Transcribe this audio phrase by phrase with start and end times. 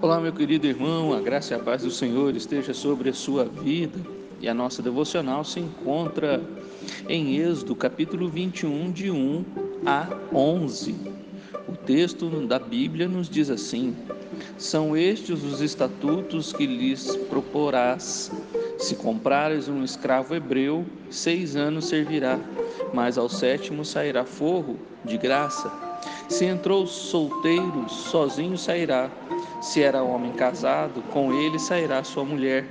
[0.00, 3.44] Olá, meu querido irmão, a graça e a paz do Senhor esteja sobre a sua
[3.44, 3.98] vida.
[4.40, 6.40] E a nossa devocional se encontra
[7.08, 9.44] em Êxodo, capítulo 21, de 1
[9.84, 10.94] a 11.
[11.66, 13.96] O texto da Bíblia nos diz assim:
[14.56, 18.30] São estes os estatutos que lhes proporás.
[18.78, 22.38] Se comprares um escravo hebreu, seis anos servirá,
[22.94, 25.72] mas ao sétimo sairá forro de graça.
[26.28, 29.10] Se entrou solteiro, sozinho sairá
[29.60, 32.64] se era homem casado, com ele sairá sua mulher.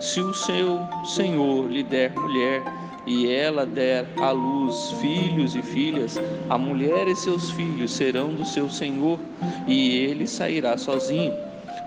[0.00, 2.62] Se o seu senhor lhe der mulher,
[3.06, 8.44] e ela der à luz filhos e filhas, a mulher e seus filhos serão do
[8.44, 9.18] seu senhor,
[9.66, 11.34] e ele sairá sozinho.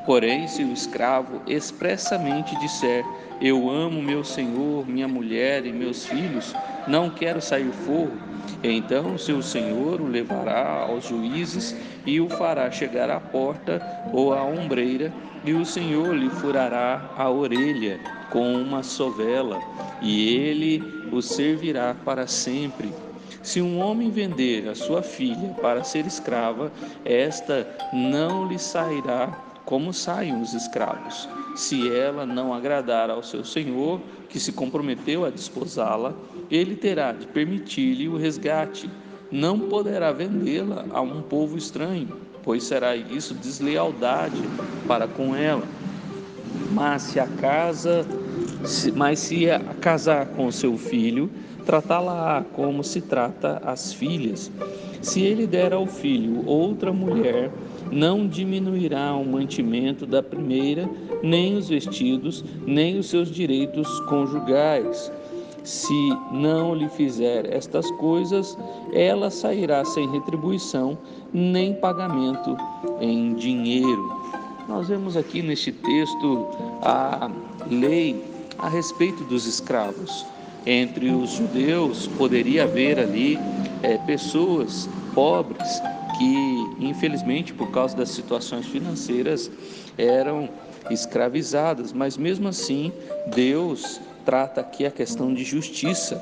[0.05, 3.05] Porém, se o escravo expressamente disser:
[3.39, 6.55] Eu amo meu senhor, minha mulher e meus filhos,
[6.87, 8.17] não quero sair forro,
[8.63, 13.79] então seu senhor o levará aos juízes e o fará chegar à porta
[14.11, 15.13] ou à ombreira,
[15.45, 17.99] e o senhor lhe furará a orelha
[18.31, 19.59] com uma sovela,
[20.01, 22.91] e ele o servirá para sempre.
[23.43, 26.71] Se um homem vender a sua filha para ser escrava,
[27.05, 29.29] esta não lhe sairá
[29.67, 31.27] como saem os escravos.
[31.53, 36.13] Se ela não agradar ao seu senhor, que se comprometeu a desposá-la,
[36.49, 38.89] ele terá de permitir-lhe o resgate.
[39.29, 42.07] Não poderá vendê-la a um povo estranho,
[42.43, 44.41] pois será isso deslealdade
[44.87, 45.67] para com ela.
[46.71, 48.05] Mas se a casa,
[48.95, 51.29] mas se a casar com seu filho,
[51.65, 54.49] tratá-la como se trata as filhas.
[55.01, 57.51] Se ele der ao filho outra mulher,
[57.91, 60.89] não diminuirá o mantimento da primeira,
[61.23, 65.11] nem os vestidos, nem os seus direitos conjugais.
[65.63, 68.57] Se não lhe fizer estas coisas,
[68.93, 70.97] ela sairá sem retribuição,
[71.33, 72.55] nem pagamento
[73.01, 74.17] em dinheiro.
[74.67, 76.47] Nós vemos aqui neste texto
[76.81, 77.29] a
[77.69, 78.23] lei
[78.57, 80.25] a respeito dos escravos.
[80.65, 83.37] Entre os judeus poderia haver ali
[83.83, 85.81] é, pessoas pobres
[86.17, 89.51] que, infelizmente, por causa das situações financeiras,
[89.97, 90.49] eram
[90.89, 92.91] escravizadas, mas mesmo assim,
[93.27, 96.21] Deus trata aqui a questão de justiça.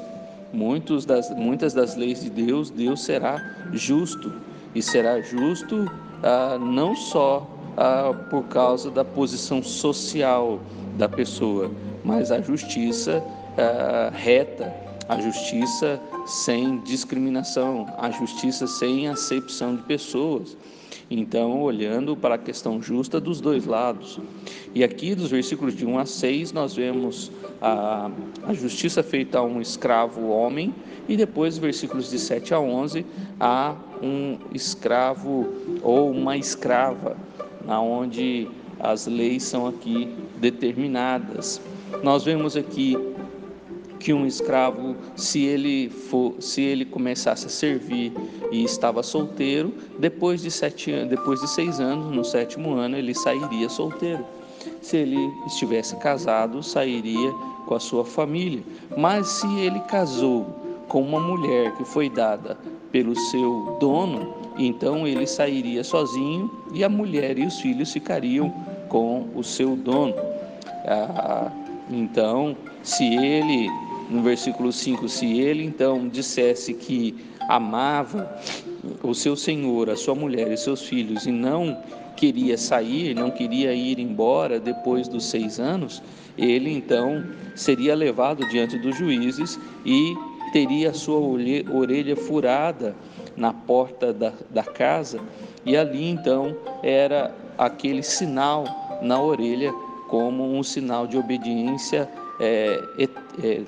[0.52, 4.32] Muitos das, muitas das leis de Deus, Deus será justo,
[4.74, 5.90] e será justo
[6.24, 10.62] ah, não só ah, por causa da posição social
[10.98, 11.72] da pessoa,
[12.04, 13.24] mas a justiça
[13.58, 14.74] ah, reta,
[15.08, 20.58] a justiça sem discriminação, a justiça sem acepção de pessoas.
[21.10, 24.20] Então, olhando para a questão justa dos dois lados.
[24.74, 28.10] E aqui, dos versículos de 1 a 6, nós vemos a,
[28.48, 30.74] a justiça feita a um escravo homem,
[31.08, 33.06] e depois, versículos de 7 a 11,
[33.40, 35.48] a um escravo
[35.84, 37.16] ou uma escrava,
[37.68, 38.48] onde
[38.80, 41.62] as leis são aqui determinadas.
[42.04, 42.98] Nós vemos aqui
[44.06, 48.14] que um escravo, se ele for, se ele começasse a servir
[48.52, 53.68] e estava solteiro, depois de sete depois de seis anos, no sétimo ano, ele sairia
[53.68, 54.24] solteiro.
[54.80, 55.18] Se ele
[55.48, 57.32] estivesse casado, sairia
[57.66, 58.62] com a sua família.
[58.96, 60.46] Mas se ele casou
[60.88, 62.60] com uma mulher que foi dada
[62.92, 68.54] pelo seu dono, então ele sairia sozinho e a mulher e os filhos ficariam
[68.88, 70.14] com o seu dono.
[70.86, 71.52] Ah,
[71.90, 73.70] então, se ele
[74.10, 77.16] no versículo 5: Se ele então dissesse que
[77.48, 78.40] amava
[79.04, 81.78] o seu senhor, a sua mulher e seus filhos e não
[82.16, 86.02] queria sair, não queria ir embora depois dos seis anos,
[86.38, 87.24] ele então
[87.56, 90.16] seria levado diante dos juízes e
[90.54, 92.96] teria a sua orelha furada
[93.36, 95.20] na porta da, da casa,
[95.66, 98.64] e ali então era aquele sinal
[99.02, 99.74] na orelha
[100.08, 102.82] como um sinal de obediência é,
[103.44, 103.62] é,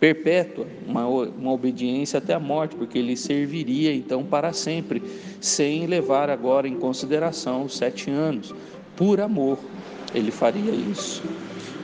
[0.00, 5.02] perpétua, uma, uma obediência até a morte, porque ele serviria então para sempre,
[5.40, 8.54] sem levar agora em consideração os sete anos.
[8.96, 9.58] Por amor,
[10.14, 11.22] ele faria isso.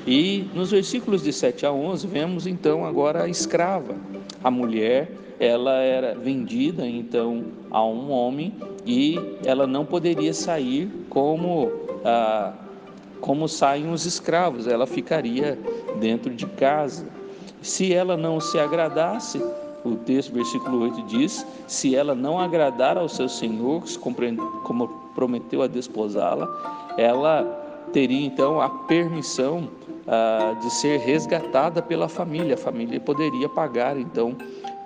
[0.07, 3.95] E nos versículos de 7 a 11, vemos então agora a escrava.
[4.43, 5.11] A mulher,
[5.41, 8.53] ela era vendida então a um homem
[8.85, 11.73] e ela não poderia sair como,
[12.05, 12.53] ah,
[13.21, 15.59] como saem os escravos, ela ficaria
[15.99, 17.07] dentro de casa.
[17.65, 19.43] Se ela não se agradasse,
[19.83, 23.83] o texto, versículo 8 diz: se ela não agradar ao seu senhor,
[24.65, 26.47] como prometeu a desposá-la,
[26.99, 27.43] ela
[27.91, 29.71] teria então a permissão
[30.07, 32.55] ah, de ser resgatada pela família.
[32.55, 34.37] A família poderia pagar então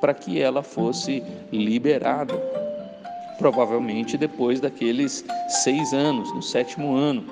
[0.00, 1.20] para que ela fosse
[1.52, 2.34] liberada.
[3.38, 7.24] provavelmente depois daqueles seis anos, no sétimo ano.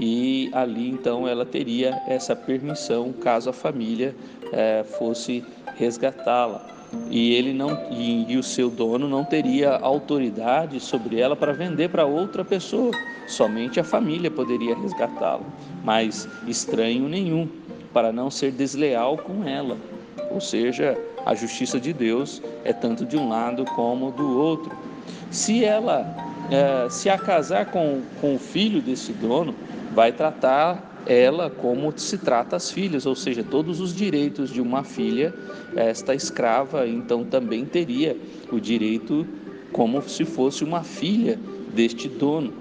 [0.00, 4.14] E ali então ela teria essa permissão caso a família
[4.52, 5.44] é, fosse
[5.76, 6.66] resgatá-la.
[7.10, 11.88] E ele não e, e o seu dono não teria autoridade sobre ela para vender
[11.88, 12.92] para outra pessoa.
[13.26, 15.44] Somente a família poderia resgatá-la,
[15.82, 17.48] mas estranho nenhum,
[17.94, 19.78] para não ser desleal com ela.
[20.30, 24.76] Ou seja, a justiça de Deus é tanto de um lado como do outro.
[25.30, 26.14] Se ela
[26.50, 29.54] é, se a casar com, com o filho desse dono,
[29.94, 34.84] vai tratar ela como se trata as filhas, ou seja, todos os direitos de uma
[34.84, 35.34] filha,
[35.74, 38.16] esta escrava, então também teria
[38.50, 39.26] o direito
[39.72, 41.38] como se fosse uma filha
[41.74, 42.52] deste dono.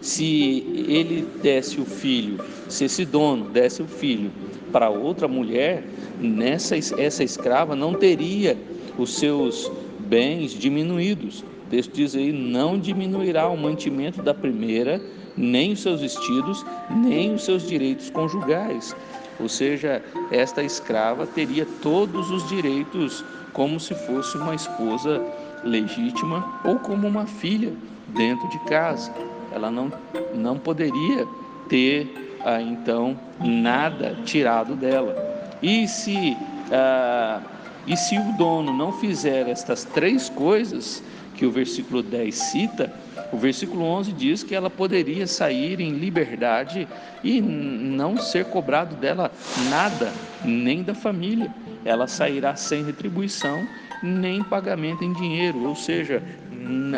[0.00, 2.38] Se ele desse o filho,
[2.68, 4.30] se esse dono desse o filho
[4.72, 5.84] para outra mulher,
[6.20, 8.56] nessa essa escrava não teria
[8.98, 11.40] os seus bens diminuídos.
[11.40, 15.00] O texto diz aí: não diminuirá o mantimento da primeira,
[15.36, 18.94] nem os seus vestidos, nem os seus direitos conjugais.
[19.38, 25.22] Ou seja, esta escrava teria todos os direitos como se fosse uma esposa
[25.64, 27.72] legítima ou como uma filha
[28.08, 29.12] dentro de casa.
[29.52, 29.92] Ela não,
[30.34, 31.26] não poderia
[31.68, 35.16] ter ah, então nada tirado dela.
[35.62, 36.36] E se,
[36.70, 37.40] ah,
[37.86, 41.02] e se o dono não fizer estas três coisas
[41.34, 42.92] que o versículo 10 cita,
[43.32, 46.86] o versículo 11 diz que ela poderia sair em liberdade
[47.22, 49.30] e não ser cobrado dela
[49.68, 50.12] nada,
[50.44, 51.52] nem da família.
[51.84, 53.66] Ela sairá sem retribuição,
[54.02, 56.22] nem pagamento em dinheiro, ou seja,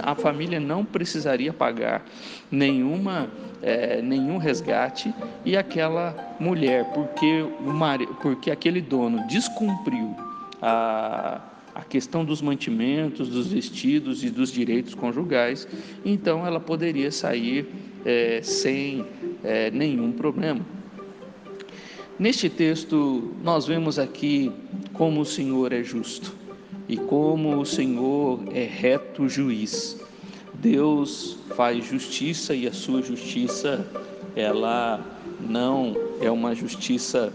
[0.02, 2.04] a família não precisaria pagar
[2.50, 3.28] nenhuma,
[3.62, 5.14] é, nenhum resgate
[5.44, 10.16] e aquela mulher, porque, o marido, porque aquele dono descumpriu
[10.62, 11.40] a
[11.78, 15.68] a questão dos mantimentos, dos vestidos e dos direitos conjugais,
[16.04, 17.68] então ela poderia sair
[18.04, 19.06] é, sem
[19.44, 20.60] é, nenhum problema.
[22.18, 24.50] Neste texto, nós vemos aqui
[24.92, 26.34] como o Senhor é justo
[26.88, 30.00] e como o Senhor é reto juiz.
[30.54, 33.88] Deus faz justiça e a sua justiça,
[34.34, 35.00] ela
[35.38, 37.32] não é uma justiça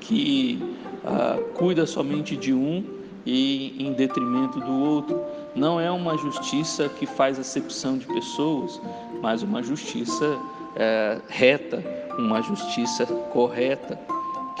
[0.00, 0.62] que
[1.02, 2.95] ah, cuida somente de um
[3.26, 5.20] e em detrimento do outro.
[5.54, 8.80] Não é uma justiça que faz acepção de pessoas,
[9.20, 10.38] mas uma justiça
[10.76, 11.82] é, reta,
[12.18, 13.98] uma justiça correta,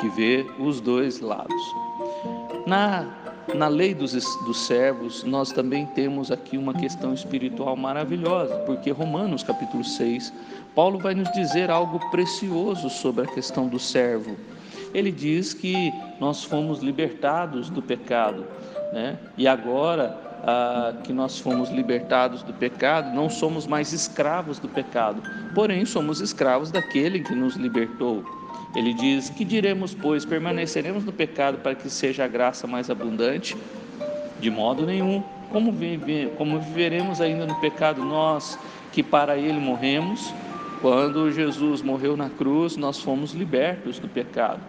[0.00, 1.62] que vê os dois lados.
[2.66, 3.06] Na,
[3.54, 4.12] na lei dos,
[4.44, 10.32] dos servos, nós também temos aqui uma questão espiritual maravilhosa, porque Romanos capítulo 6,
[10.74, 14.36] Paulo vai nos dizer algo precioso sobre a questão do servo
[14.96, 18.46] ele diz que nós fomos libertados do pecado,
[18.90, 19.18] né?
[19.36, 25.22] E agora ah, que nós fomos libertados do pecado, não somos mais escravos do pecado,
[25.54, 28.24] porém somos escravos daquele que nos libertou.
[28.74, 33.54] Ele diz: Que diremos, pois, permaneceremos no pecado para que seja a graça mais abundante?
[34.40, 35.22] De modo nenhum.
[35.50, 38.58] Como, vive, como viveremos ainda no pecado nós
[38.92, 40.32] que para ele morremos?
[40.80, 44.60] Quando Jesus morreu na cruz, nós fomos libertos do pecado.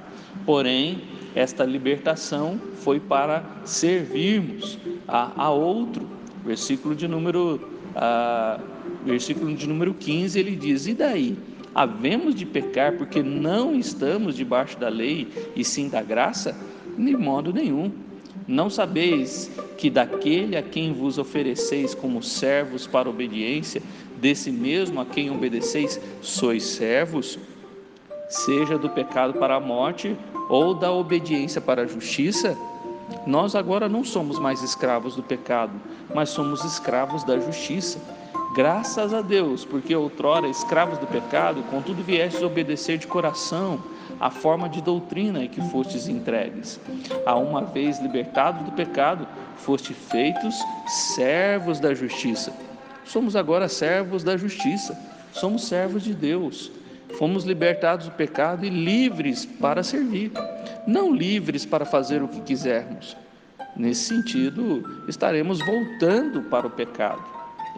[0.45, 1.01] Porém,
[1.36, 6.07] esta libertação foi para servirmos a, a outro.
[6.45, 7.59] Versículo de número
[7.95, 8.59] a,
[9.06, 11.37] versículo de número 15, ele diz: "E daí?
[11.76, 16.57] Havemos de pecar porque não estamos debaixo da lei e sim da graça?
[16.97, 17.92] De modo nenhum.
[18.47, 23.81] Não sabeis que daquele a quem vos ofereceis como servos para obediência,
[24.16, 27.37] desse mesmo a quem obedeceis, sois servos,
[28.30, 30.16] seja do pecado para a morte
[30.49, 32.57] ou da obediência para a justiça,
[33.25, 35.73] nós agora não somos mais escravos do pecado,
[36.16, 37.99] mas somos escravos da justiça.
[38.56, 43.80] Graças a Deus, porque outrora escravos do pecado, contudo viestes obedecer de coração
[44.19, 46.80] a forma de doutrina em que fostes entregues.
[47.26, 50.56] A uma vez libertados do pecado, foste feitos
[51.16, 52.54] servos da justiça.
[53.06, 54.97] Somos agora servos da justiça,
[55.31, 56.71] somos servos de Deus.
[57.18, 60.31] Fomos libertados do pecado e livres para servir,
[60.86, 63.16] não livres para fazer o que quisermos.
[63.76, 67.24] Nesse sentido, estaremos voltando para o pecado.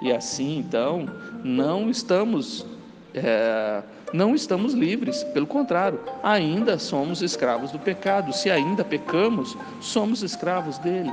[0.02, 1.06] E assim, então,
[1.44, 2.66] não estamos
[3.14, 8.34] é, não estamos livres, pelo contrário, ainda somos escravos do pecado.
[8.34, 11.12] Se ainda pecamos, somos escravos dele.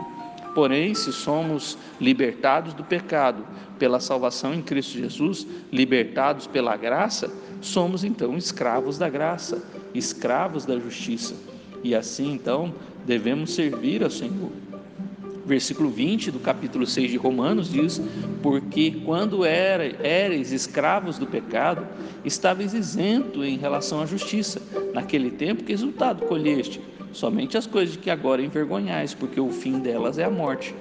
[0.54, 3.44] Porém, se somos libertados do pecado
[3.78, 9.62] pela salvação em Cristo Jesus, libertados pela graça, somos então escravos da graça,
[9.94, 11.34] escravos da justiça.
[11.84, 12.72] E assim então
[13.04, 14.50] devemos servir ao Senhor.
[15.46, 18.02] Versículo 20 do capítulo 6 de Romanos diz:
[18.42, 21.86] Porque quando eres escravos do pecado,
[22.24, 24.60] estavas isento em relação à justiça.
[24.92, 26.80] Naquele tempo, que resultado colheste?
[27.12, 30.74] Somente as coisas que agora envergonhais, porque o fim delas é a morte.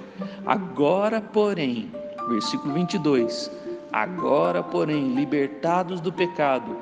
[0.44, 1.88] Agora, porém,
[2.28, 3.48] versículo 22,
[3.92, 6.76] agora, porém, libertados do pecado,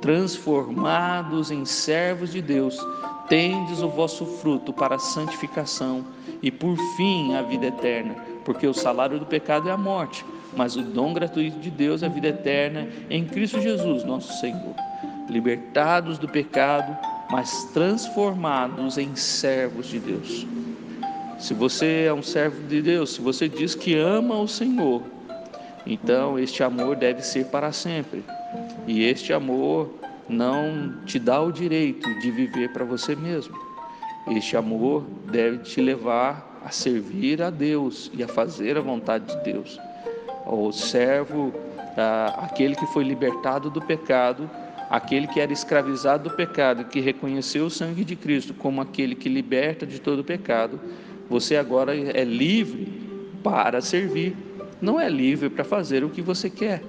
[0.00, 2.78] transformados em servos de Deus,
[3.28, 6.04] tendes o vosso fruto para a santificação
[6.42, 8.14] e por fim a vida eterna,
[8.44, 10.24] porque o salário do pecado é a morte,
[10.56, 14.74] mas o dom gratuito de Deus é a vida eterna em Cristo Jesus, nosso Senhor.
[15.28, 16.96] Libertados do pecado,
[17.30, 20.46] mas transformados em servos de Deus.
[21.38, 25.02] Se você é um servo de Deus, se você diz que ama o Senhor,
[25.84, 28.24] então este amor deve ser para sempre.
[28.86, 29.90] E este amor
[30.28, 33.56] não te dá o direito de viver para você mesmo.
[34.28, 39.52] Este amor deve te levar a servir a Deus e a fazer a vontade de
[39.52, 39.78] Deus.
[40.44, 41.54] O servo,
[42.38, 44.50] aquele que foi libertado do pecado,
[44.90, 49.28] aquele que era escravizado do pecado, que reconheceu o sangue de Cristo como aquele que
[49.28, 50.80] liberta de todo pecado,
[51.28, 52.88] você agora é livre
[53.42, 54.36] para servir.
[54.80, 56.82] Não é livre para fazer o que você quer,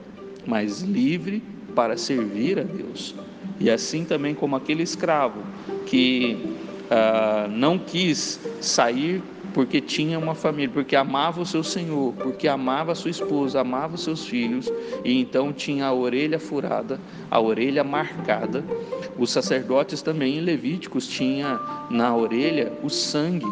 [0.46, 1.57] mas livre para
[1.98, 3.14] servir a Deus.
[3.60, 5.42] E assim também como aquele escravo
[5.86, 6.58] que
[6.90, 9.22] ah, não quis sair
[9.54, 13.96] porque tinha uma família, porque amava o seu senhor, porque amava a sua esposa, amava
[13.96, 14.72] os seus filhos,
[15.04, 17.00] e então tinha a orelha furada,
[17.32, 18.64] a orelha marcada.
[19.18, 23.48] Os sacerdotes também em Levíticos tinha na orelha o sangue,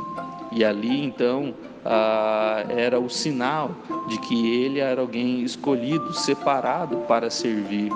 [0.52, 3.72] e ali então ah, era o sinal
[4.10, 7.92] de que ele era alguém escolhido, separado para servir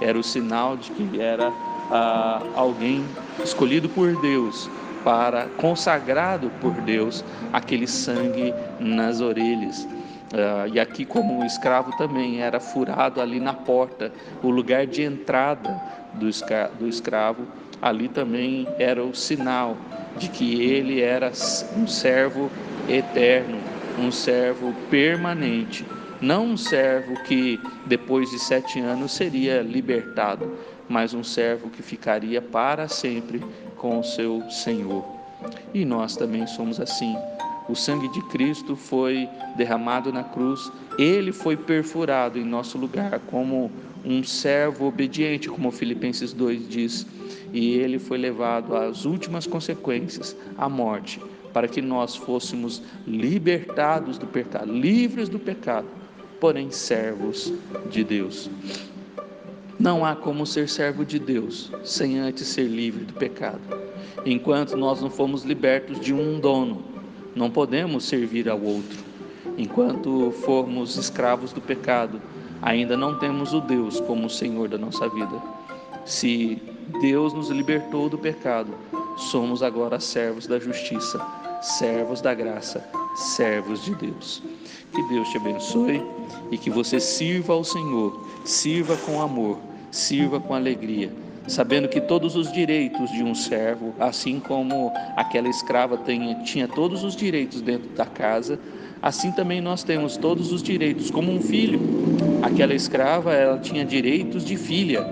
[0.00, 1.52] era o sinal de que era
[1.90, 3.04] ah, alguém
[3.42, 4.68] escolhido por Deus
[5.02, 9.86] para consagrado por Deus aquele sangue nas orelhas.
[10.32, 14.10] Uh, e aqui, como o escravo também era furado ali na porta,
[14.42, 15.80] o lugar de entrada
[16.14, 17.46] do, escra do escravo,
[17.80, 19.76] ali também era o sinal
[20.18, 21.30] de que ele era
[21.76, 22.50] um servo
[22.88, 23.58] eterno,
[23.98, 25.84] um servo permanente,
[26.20, 30.56] não um servo que depois de sete anos seria libertado,
[30.88, 33.42] mas um servo que ficaria para sempre
[33.76, 35.04] com o seu Senhor.
[35.72, 37.16] E nós também somos assim.
[37.68, 43.70] O sangue de Cristo foi derramado na cruz, ele foi perfurado em nosso lugar como
[44.04, 47.06] um servo obediente, como Filipenses 2 diz,
[47.52, 51.20] e ele foi levado às últimas consequências, a morte,
[51.52, 55.86] para que nós fôssemos libertados do pecado, livres do pecado
[56.44, 57.50] porém servos
[57.90, 58.50] de Deus.
[59.80, 63.62] Não há como ser servo de Deus sem antes ser livre do pecado.
[64.26, 66.84] Enquanto nós não fomos libertos de um dono,
[67.34, 68.98] não podemos servir ao outro.
[69.56, 72.20] Enquanto formos escravos do pecado,
[72.64, 75.40] ainda não temos o Deus como Senhor da nossa vida.
[76.06, 76.60] Se
[77.00, 78.74] Deus nos libertou do pecado,
[79.16, 81.20] somos agora servos da justiça,
[81.60, 82.82] servos da graça,
[83.14, 84.42] servos de Deus.
[84.94, 86.02] Que Deus te abençoe
[86.50, 89.58] e que você sirva ao Senhor, sirva com amor,
[89.90, 91.12] sirva com alegria,
[91.46, 97.04] sabendo que todos os direitos de um servo, assim como aquela escrava tinha, tinha todos
[97.04, 98.58] os direitos dentro da casa,
[99.02, 101.93] assim também nós temos todos os direitos como um filho.
[102.42, 105.06] Aquela escrava, ela tinha direitos de filha,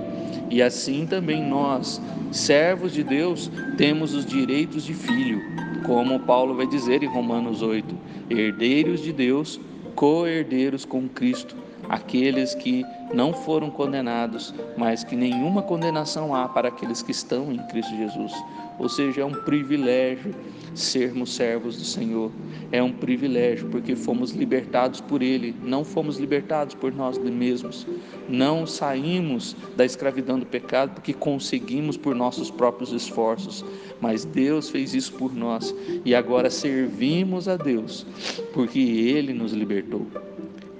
[0.50, 2.00] e assim também nós,
[2.31, 5.42] servos de Deus, temos os direitos de filho,
[5.83, 7.95] como Paulo vai dizer em Romanos 8,
[8.28, 9.59] herdeiros de Deus
[9.95, 11.57] co-herdeiros com Cristo,
[11.92, 17.58] aqueles que não foram condenados, mas que nenhuma condenação há para aqueles que estão em
[17.68, 18.32] Cristo Jesus.
[18.78, 20.34] Ou seja, é um privilégio
[20.75, 22.32] sermos servos do Senhor.
[22.70, 27.87] É um privilégio porque fomos libertados por Ele, não fomos libertados por nós mesmos.
[28.26, 33.62] Não saímos da escravidão do pecado porque conseguimos por nossos próprios esforços,
[34.00, 38.06] mas Deus fez isso por nós e agora servimos a Deus
[38.54, 40.06] porque Ele nos libertou.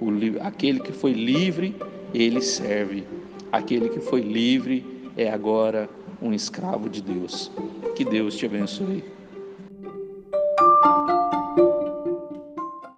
[0.03, 0.11] O,
[0.45, 1.73] aquele que foi livre,
[2.13, 3.05] ele serve.
[3.49, 5.89] Aquele que foi livre é agora
[6.21, 7.49] um escravo de Deus.
[7.95, 9.01] Que Deus te abençoe.